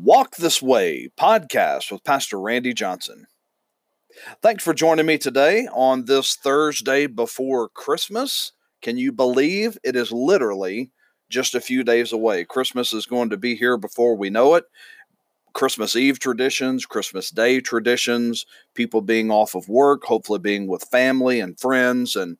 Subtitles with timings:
[0.00, 3.26] Walk This Way podcast with Pastor Randy Johnson.
[4.40, 8.52] Thanks for joining me today on this Thursday before Christmas.
[8.80, 10.92] Can you believe it is literally
[11.28, 12.44] just a few days away?
[12.44, 14.66] Christmas is going to be here before we know it.
[15.52, 21.40] Christmas Eve traditions, Christmas Day traditions, people being off of work, hopefully being with family
[21.40, 22.38] and friends, and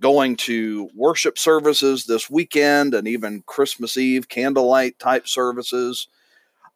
[0.00, 6.06] going to worship services this weekend and even Christmas Eve candlelight type services.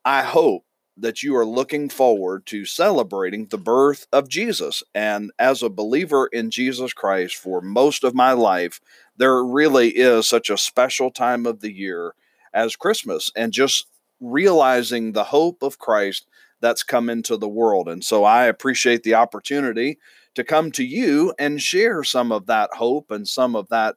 [0.06, 0.64] I hope
[0.96, 4.84] that you are looking forward to celebrating the birth of Jesus.
[4.94, 8.80] And as a believer in Jesus Christ for most of my life,
[9.16, 12.14] there really is such a special time of the year
[12.54, 13.88] as Christmas and just
[14.20, 16.28] realizing the hope of Christ
[16.60, 17.88] that's come into the world.
[17.88, 19.98] And so I appreciate the opportunity
[20.36, 23.96] to come to you and share some of that hope and some of that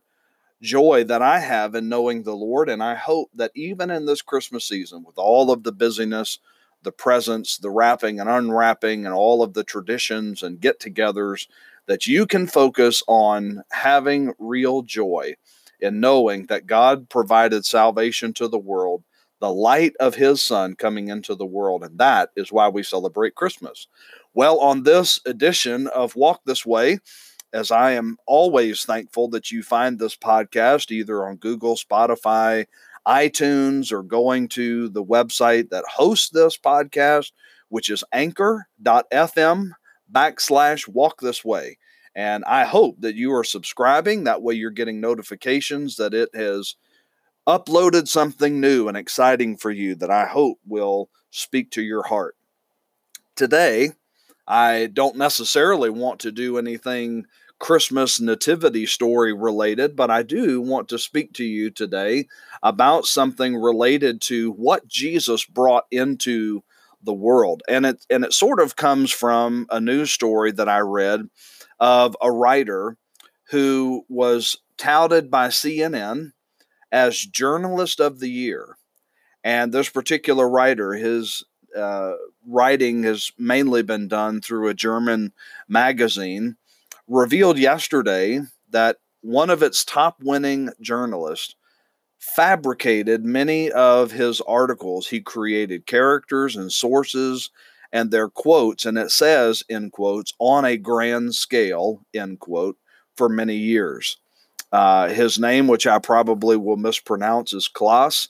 [0.62, 2.70] joy that I have in knowing the Lord.
[2.70, 6.40] And I hope that even in this Christmas season, with all of the busyness,
[6.84, 11.48] the presents, the wrapping and unwrapping, and all of the traditions and get togethers,
[11.88, 15.34] that you can focus on having real joy
[15.80, 19.04] in knowing that God provided salvation to the world,
[19.40, 21.84] the light of His Son coming into the world.
[21.84, 23.88] And that is why we celebrate Christmas.
[24.34, 27.00] Well, on this edition of Walk This Way,
[27.54, 32.66] as I am always thankful that you find this podcast either on Google, Spotify,
[33.08, 37.32] iTunes, or going to the website that hosts this podcast,
[37.70, 39.72] which is anchor.fm
[40.12, 41.78] backslash walk this way.
[42.16, 44.24] And I hope that you are subscribing.
[44.24, 46.76] That way you're getting notifications that it has
[47.48, 52.36] uploaded something new and exciting for you that I hope will speak to your heart.
[53.36, 53.94] Today,
[54.50, 57.28] I don't necessarily want to do anything
[57.60, 62.28] Christmas nativity story related, but I do want to speak to you today
[62.64, 66.64] about something related to what Jesus brought into
[67.04, 67.62] the world.
[67.68, 71.30] And it and it sort of comes from a news story that I read
[71.80, 72.98] of a writer
[73.52, 76.32] who was touted by CNN
[76.92, 78.78] as journalist of the year.
[79.44, 81.44] And this particular writer, his
[81.76, 82.14] uh,
[82.48, 85.34] writing has mainly been done through a German
[85.68, 86.58] magazine,
[87.08, 91.56] revealed yesterday that one of its top winning journalists
[92.20, 95.08] fabricated many of his articles.
[95.08, 97.50] He created characters and sources
[97.92, 102.78] and their quotes, and it says, in quotes, on a grand scale, end quote,
[103.16, 104.18] for many years.
[104.72, 108.28] Uh, his name, which I probably will mispronounce, is Klaus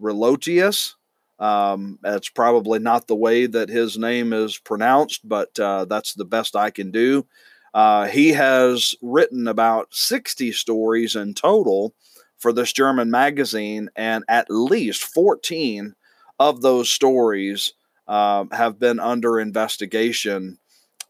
[0.00, 0.95] Relotius.
[1.38, 6.24] Um, that's probably not the way that his name is pronounced, but uh, that's the
[6.24, 7.26] best I can do.
[7.74, 11.94] Uh, he has written about 60 stories in total
[12.38, 15.94] for this German magazine, and at least 14
[16.38, 17.74] of those stories
[18.08, 20.58] uh, have been under investigation.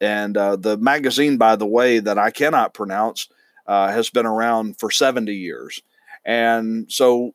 [0.01, 3.29] And uh, the magazine, by the way, that I cannot pronounce,
[3.67, 5.81] uh, has been around for 70 years.
[6.25, 7.35] And so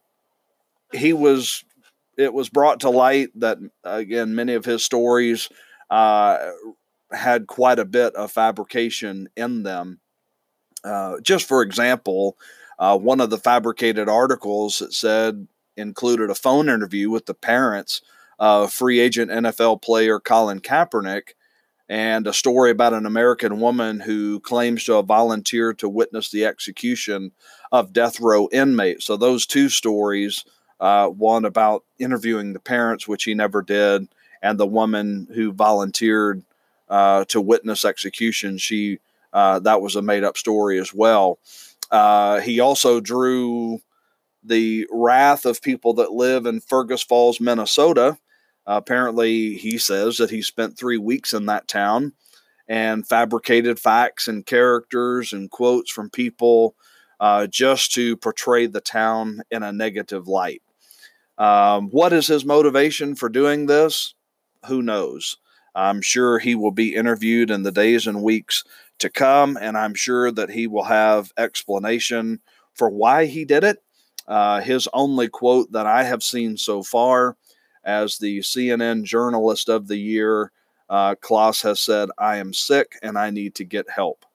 [0.92, 1.64] he was
[2.22, 5.50] it was brought to light that again many of his stories
[5.90, 6.38] uh,
[7.12, 10.00] had quite a bit of fabrication in them.
[10.84, 12.38] Uh, just for example,
[12.80, 18.02] uh, one of the fabricated articles that said included a phone interview with the parents
[18.40, 21.34] of free agent NFL player Colin Kaepernick
[21.88, 26.46] and a story about an American woman who claims to have volunteered to witness the
[26.46, 27.32] execution
[27.72, 29.06] of death row inmates.
[29.06, 30.46] So those two stories
[30.82, 34.08] uh, one about interviewing the parents, which he never did,
[34.42, 36.44] and the woman who volunteered
[36.90, 38.58] uh, to witness execution.
[38.58, 39.00] She
[39.32, 41.40] uh, that was a made up story as well.
[41.90, 43.82] Uh, he also drew
[44.44, 48.18] the wrath of people that live in Fergus Falls, Minnesota.
[48.66, 52.14] apparently, he says that he spent three weeks in that town
[52.68, 56.76] and fabricated facts and characters and quotes from people
[57.20, 60.62] uh, just to portray the town in a negative light.
[61.38, 64.14] Um, what is his motivation for doing this?
[64.68, 65.38] Who knows?
[65.74, 68.64] I'm sure he will be interviewed in the days and weeks
[69.00, 72.42] to come, and I'm sure that he will have explanation
[72.74, 73.82] for why he did it.
[74.28, 77.36] Uh, his only quote that I have seen so far
[77.84, 80.52] as the CNN Journalist of the Year,
[80.90, 84.26] uh, Klaus has said, I am sick and I need to get help.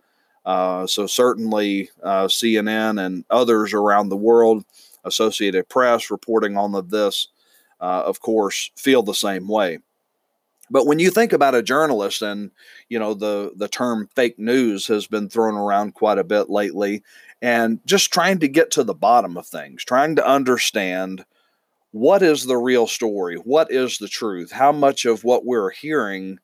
[0.44, 4.64] Uh, so, certainly, uh, CNN and others around the world
[5.06, 7.28] Associated Press reporting on this,
[7.80, 9.78] uh, of course, feel the same way.
[10.70, 12.50] But when you think about a journalist, and
[12.88, 17.02] you know the the term fake news has been thrown around quite a bit lately,
[17.40, 21.24] and just trying to get to the bottom of things, trying to understand
[21.92, 23.36] what is the real story?
[23.36, 24.52] What is the truth?
[24.52, 26.38] How much of what we're hearing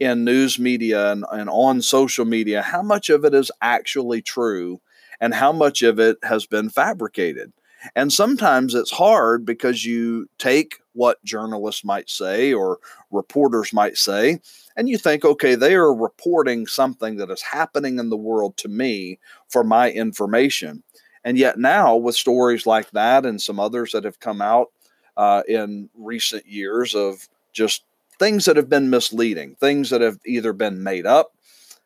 [0.00, 4.80] in news media and, and on social media, how much of it is actually true
[5.20, 7.52] and how much of it has been fabricated?
[7.94, 12.78] And sometimes it's hard because you take what journalists might say or
[13.10, 14.40] reporters might say,
[14.76, 18.68] and you think, okay, they are reporting something that is happening in the world to
[18.68, 19.18] me
[19.48, 20.82] for my information.
[21.24, 24.68] And yet, now with stories like that and some others that have come out
[25.16, 27.84] uh, in recent years of just
[28.18, 31.34] things that have been misleading, things that have either been made up,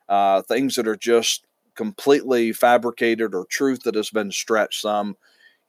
[0.08, 5.16] uh, things that are just completely fabricated or truth that has been stretched some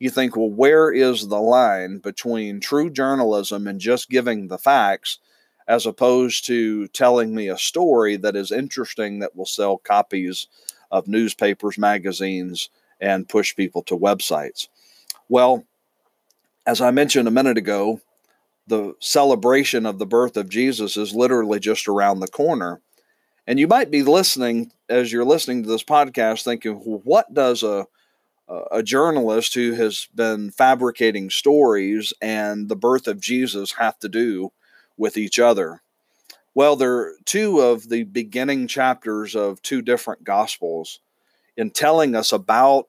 [0.01, 5.19] you think, well, where is the line between true journalism and just giving the facts
[5.67, 10.47] as opposed to telling me a story that is interesting that will sell copies
[10.89, 14.69] of newspapers, magazines, and push people to websites?
[15.29, 15.65] Well,
[16.65, 18.01] as I mentioned a minute ago,
[18.65, 22.81] the celebration of the birth of Jesus is literally just around the corner.
[23.45, 27.61] And you might be listening as you're listening to this podcast thinking, well, what does
[27.61, 27.85] a
[28.71, 34.51] a journalist who has been fabricating stories and the birth of Jesus have to do
[34.97, 35.81] with each other?
[36.53, 40.99] Well, they're two of the beginning chapters of two different gospels
[41.55, 42.87] in telling us about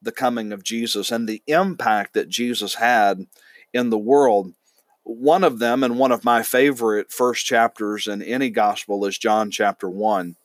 [0.00, 3.26] the coming of Jesus and the impact that Jesus had
[3.72, 4.54] in the world.
[5.02, 9.50] One of them, and one of my favorite first chapters in any gospel, is John
[9.50, 10.36] chapter 1.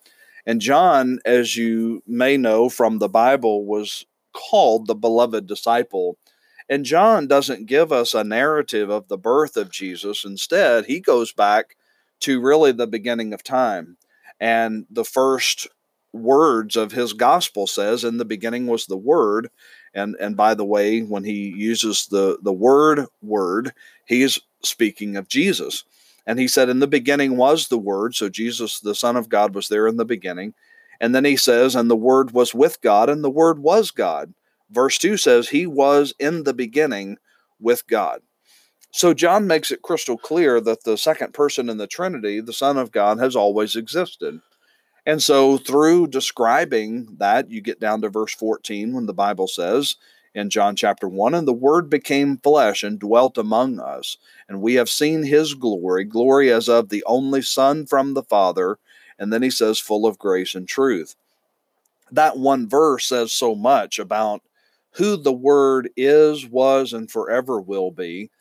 [0.45, 6.17] And John, as you may know from the Bible, was called the beloved disciple.
[6.69, 10.23] And John doesn't give us a narrative of the birth of Jesus.
[10.23, 11.75] Instead, he goes back
[12.21, 13.97] to really the beginning of time.
[14.39, 15.67] And the first
[16.13, 19.49] words of his gospel says, In the beginning was the Word.
[19.93, 23.73] And, and by the way, when he uses the, the word word,
[24.05, 25.83] he's speaking of Jesus.
[26.27, 28.13] And he said, In the beginning was the Word.
[28.15, 30.53] So Jesus, the Son of God, was there in the beginning.
[30.99, 34.33] And then he says, and the Word was with God, and the Word was God.
[34.69, 37.17] Verse 2 says, He was in the beginning
[37.59, 38.21] with God.
[38.91, 42.77] So John makes it crystal clear that the second person in the Trinity, the Son
[42.77, 44.41] of God, has always existed.
[45.05, 49.95] And so through describing that, you get down to verse 14 when the Bible says
[50.33, 54.17] in John chapter 1 And the Word became flesh and dwelt among us,
[54.47, 58.77] and we have seen his glory, glory as of the only Son from the Father
[59.19, 61.15] and then he says, full of grace and truth.
[62.11, 64.41] That one verse says so much about
[64.93, 68.31] who the Word is, was, and forever will be.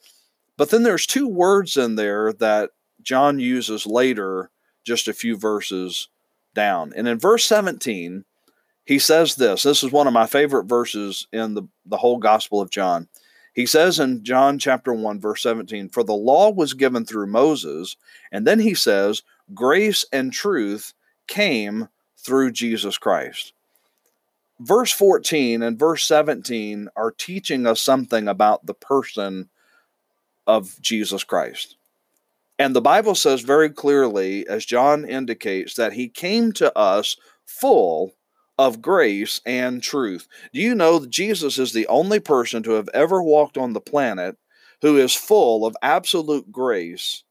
[0.56, 2.70] But then there's two words in there that
[3.02, 4.50] John uses later,
[4.84, 6.08] just a few verses
[6.54, 6.92] down.
[6.96, 8.24] And in verse 17,
[8.84, 9.62] he says this.
[9.62, 13.08] This is one of my favorite verses in the, the whole Gospel of John.
[13.52, 17.96] He says in John chapter 1, verse 17, For the law was given through Moses.
[18.32, 19.22] And then he says,
[19.54, 20.94] grace and truth
[21.26, 23.52] came through Jesus Christ.
[24.60, 29.48] Verse 14 and verse 17 are teaching us something about the person
[30.46, 31.76] of Jesus Christ.
[32.58, 37.16] And the Bible says very clearly, as John indicates, that he came to us
[37.46, 38.14] full
[38.58, 40.26] of grace and truth.
[40.52, 43.80] Do you know that Jesus is the only person to have ever walked on the
[43.80, 44.36] planet
[44.82, 47.22] who is full of absolute grace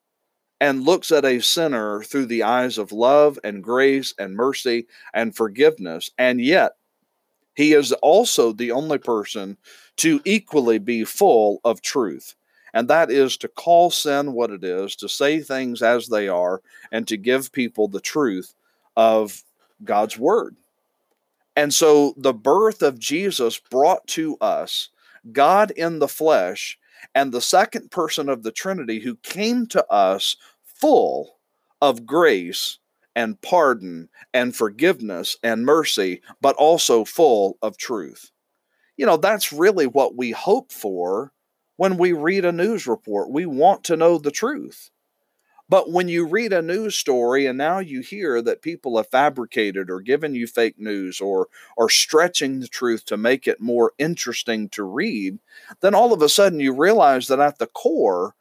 [0.60, 5.36] and looks at a sinner through the eyes of love and grace and mercy and
[5.36, 6.10] forgiveness.
[6.18, 6.74] And yet,
[7.56, 9.58] he is also the only person
[9.98, 12.36] to equally be full of truth.
[12.74, 16.62] And that is to call sin what it is, to say things as they are,
[16.92, 18.54] and to give people the truth
[18.96, 19.44] of
[19.84, 20.56] God's word.
[21.56, 24.90] And so the birth of Jesus brought to us
[25.32, 26.78] God in the flesh
[27.16, 31.38] and the second person of the Trinity who came to us full
[31.82, 32.80] of grace
[33.16, 38.32] and pardon and forgiveness and mercy, but also full of truth.
[38.96, 41.32] You know, that's really what we hope for
[41.78, 43.32] when we read a news report.
[43.32, 44.92] We want to know the truth.
[45.70, 49.90] But when you read a news story and now you hear that people have fabricated
[49.90, 54.70] or given you fake news or or stretching the truth to make it more interesting
[54.70, 55.40] to read,
[55.82, 58.36] then all of a sudden you realize that at the core,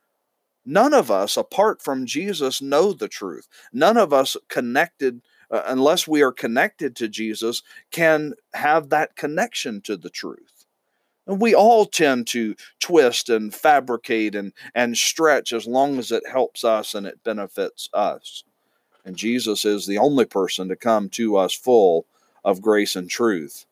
[0.65, 3.49] none of us apart from Jesus know the truth.
[3.73, 9.81] None of us connected uh, unless we are connected to Jesus can have that connection
[9.83, 10.56] to the truth.
[11.27, 16.29] And we all tend to twist and fabricate and, and stretch as long as it
[16.29, 18.45] helps us and it benefits us.
[19.05, 22.07] And Jesus is the only person to come to us full
[22.45, 23.67] of grace and truth.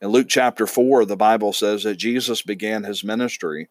[0.00, 3.68] In Luke chapter 4, the Bible says that Jesus began his ministry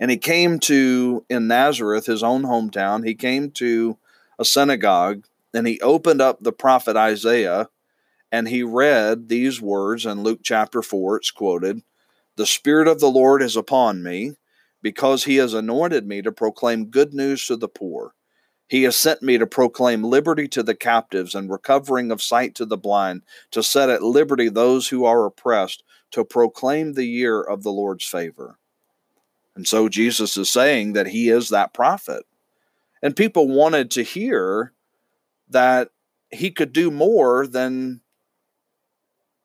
[0.00, 3.98] And he came to, in Nazareth, his own hometown, he came to
[4.38, 5.24] a synagogue
[5.54, 7.68] and he opened up the prophet Isaiah
[8.32, 11.16] and he read these words in Luke chapter 4.
[11.16, 11.82] It's quoted
[12.36, 14.34] The Spirit of the Lord is upon me
[14.82, 18.14] because he has anointed me to proclaim good news to the poor.
[18.68, 22.66] He has sent me to proclaim liberty to the captives and recovering of sight to
[22.66, 27.62] the blind, to set at liberty those who are oppressed, to proclaim the year of
[27.62, 28.58] the Lord's favor.
[29.54, 32.24] And so Jesus is saying that he is that prophet.
[33.02, 34.72] And people wanted to hear
[35.48, 35.90] that
[36.30, 38.00] he could do more than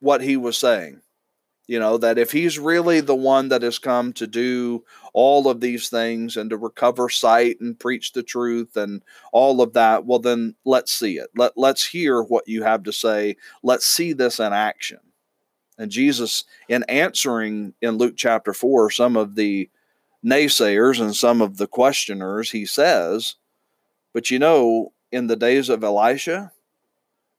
[0.01, 1.01] what he was saying.
[1.67, 5.61] You know, that if he's really the one that has come to do all of
[5.61, 10.19] these things and to recover sight and preach the truth and all of that, well,
[10.19, 11.29] then let's see it.
[11.33, 13.37] Let, let's hear what you have to say.
[13.63, 14.99] Let's see this in action.
[15.77, 19.69] And Jesus, in answering in Luke chapter 4 some of the
[20.25, 23.35] naysayers and some of the questioners, he says,
[24.13, 26.51] But you know, in the days of Elisha,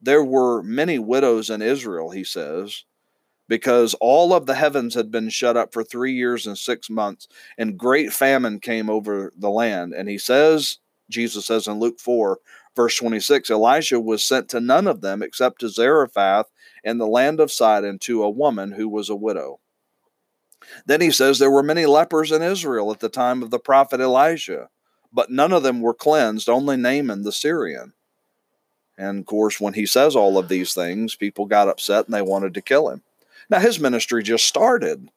[0.03, 2.85] there were many widows in Israel, he says,
[3.49, 7.29] because all of the heavens had been shut up for three years and six months,
[7.57, 9.93] and great famine came over the land.
[9.93, 10.79] And he says,
[11.09, 12.39] Jesus says in Luke 4,
[12.75, 16.47] verse 26, Elijah was sent to none of them except to Zarephath
[16.83, 19.61] in the land of Sidon to a woman who was a widow.
[20.87, 24.01] Then he says there were many lepers in Israel at the time of the prophet
[24.01, 24.69] Elijah,
[25.13, 27.93] but none of them were cleansed, only Naaman the Syrian.
[29.03, 32.23] And of course, when he says all of these things, people got upset and they
[32.23, 33.03] wanted to kill him.
[33.51, 35.09] Now, his ministry just started.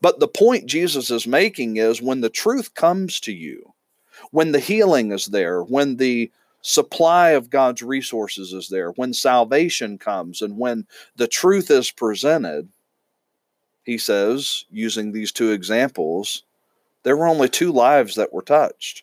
[0.00, 3.74] But the point Jesus is making is when the truth comes to you,
[4.30, 6.30] when the healing is there, when the
[6.62, 12.68] supply of God's resources is there, when salvation comes, and when the truth is presented,
[13.82, 16.44] he says, using these two examples,
[17.02, 19.02] there were only two lives that were touched.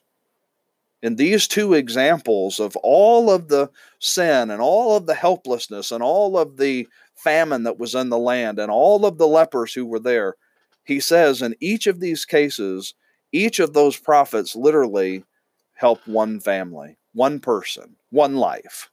[1.06, 3.70] In these two examples of all of the
[4.00, 8.18] sin and all of the helplessness and all of the famine that was in the
[8.18, 10.34] land and all of the lepers who were there,
[10.84, 12.96] he says in each of these cases,
[13.32, 15.24] each of those prophets literally
[15.76, 18.90] helped one family, one person, one life.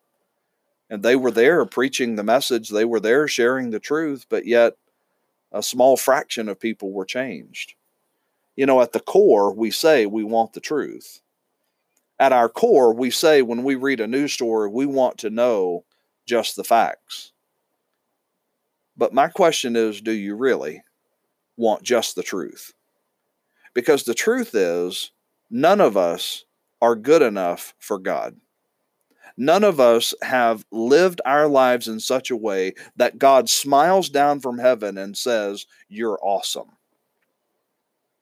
[0.90, 4.75] And they were there preaching the message, they were there sharing the truth, but yet
[5.50, 7.73] a small fraction of people were changed.
[8.54, 11.22] You know, at the core, we say we want the truth.
[12.19, 15.85] At our core, we say when we read a news story, we want to know
[16.26, 17.33] just the facts.
[18.97, 20.83] But my question is do you really
[21.57, 22.73] want just the truth?
[23.75, 25.11] Because the truth is,
[25.50, 26.45] none of us
[26.81, 28.37] are good enough for God.
[29.37, 34.40] None of us have lived our lives in such a way that God smiles down
[34.40, 36.76] from heaven and says, You're awesome.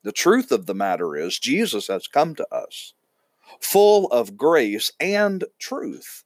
[0.02, 2.94] The truth of the matter is, Jesus has come to us
[3.60, 6.24] full of grace and truth.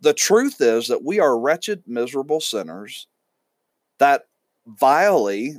[0.00, 3.06] The truth is that we are wretched, miserable sinners
[3.98, 4.22] that
[4.66, 5.56] vilely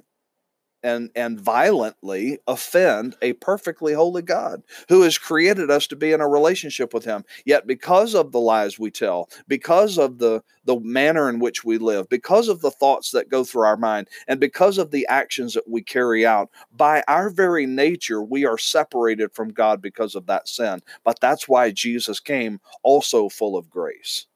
[0.86, 6.22] and, and violently offend a perfectly holy God who has created us to be in
[6.22, 7.26] a relationship with Him.
[7.44, 11.80] Yet, because of the lies we tell, because of the, the manner in which we
[11.80, 15.56] live, because of the thoughts that go through our mind, and because of the actions
[15.56, 20.28] that we carry out, by our very nature, we are separated from God because of
[20.28, 20.82] that sin.
[21.04, 24.28] But that's why Jesus came also full of grace.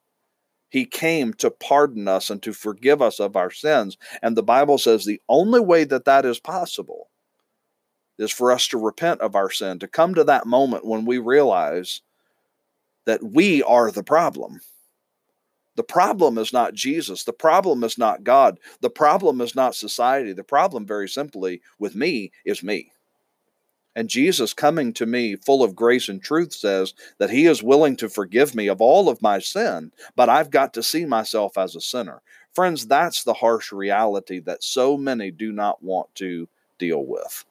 [0.69, 3.97] He came to pardon us and to forgive us of our sins.
[4.21, 7.09] And the Bible says the only way that that is possible
[8.17, 11.17] is for us to repent of our sin, to come to that moment when we
[11.17, 12.01] realize
[13.05, 14.59] that we are the problem.
[15.75, 17.23] The problem is not Jesus.
[17.23, 18.59] The problem is not God.
[18.81, 20.33] The problem is not society.
[20.33, 22.91] The problem, very simply, with me is me.
[23.99, 27.97] And Jesus, coming to me full of grace and truth, says that He is willing
[27.97, 31.75] to forgive me of all of my sin, but I've got to see myself as
[31.75, 32.21] a sinner.
[32.53, 37.43] Friends, that's the harsh reality that so many do not want to deal with.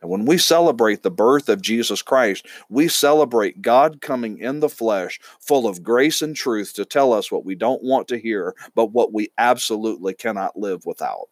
[0.00, 4.70] And when we celebrate the birth of Jesus Christ, we celebrate God coming in the
[4.70, 8.54] flesh, full of grace and truth, to tell us what we don't want to hear,
[8.74, 11.28] but what we absolutely cannot live without.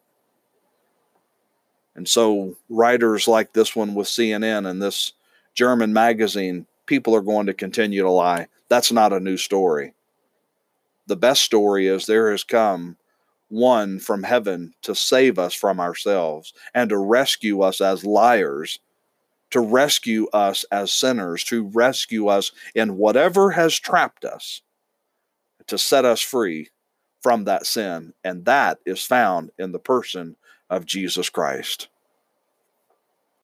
[1.95, 5.13] And so, writers like this one with CNN and this
[5.55, 8.49] German magazine, people are going to continue to lie.
[8.69, 9.93] That's not a new story.
[11.07, 12.97] The best story is there has come
[13.49, 18.79] one from heaven to save us from ourselves and to rescue us as liars,
[19.51, 24.63] to rescue us as sinners, to rescue us in whatever has trapped us,
[25.67, 26.71] to set us free
[27.21, 28.15] from that sin.
[28.25, 30.37] And that is found in the person
[30.73, 31.88] of Jesus Christ.